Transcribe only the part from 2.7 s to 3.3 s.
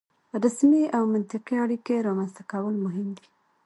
مهم دي.